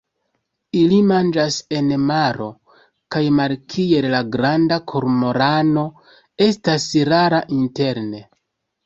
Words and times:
Ili 0.77 0.95
manĝas 1.09 1.57
en 1.79 1.91
maro, 2.11 2.47
kaj, 3.15 3.21
malkiel 3.39 4.07
la 4.13 4.21
Granda 4.37 4.79
kormorano, 4.93 5.85
estas 6.47 6.89
rara 7.15 7.43
interne. 7.59 8.25